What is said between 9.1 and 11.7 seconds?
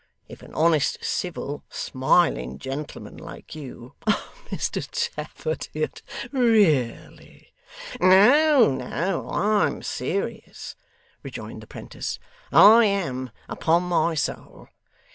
I'm serious,' rejoined the